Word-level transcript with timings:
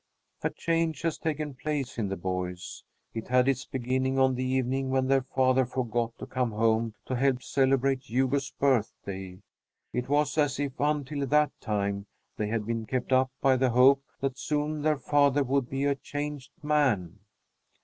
A 0.41 0.49
change 0.49 1.03
has 1.03 1.19
taken 1.19 1.53
place 1.53 1.99
in 1.99 2.07
the 2.09 2.17
boys. 2.17 2.83
It 3.13 3.27
had 3.27 3.47
its 3.47 3.65
beginning 3.67 4.17
on 4.17 4.33
the 4.33 4.43
evening 4.43 4.89
when 4.89 5.05
their 5.05 5.21
father 5.21 5.63
forgot 5.63 6.17
to 6.17 6.25
come 6.25 6.53
home 6.53 6.95
to 7.05 7.15
help 7.15 7.43
celebrate 7.43 8.09
Hugo's 8.09 8.49
birthday. 8.49 9.43
It 9.93 10.09
was 10.09 10.39
as 10.39 10.59
if 10.59 10.79
until 10.79 11.27
that 11.27 11.51
time 11.61 12.07
they 12.35 12.47
had 12.47 12.65
been 12.65 12.87
kept 12.87 13.13
up 13.13 13.29
by 13.41 13.57
the 13.57 13.69
hope 13.69 14.03
that 14.21 14.39
soon 14.39 14.81
their 14.81 14.97
father 14.97 15.43
would 15.43 15.69
be 15.69 15.85
a 15.85 15.93
changed 15.93 16.49
man. 16.63 17.19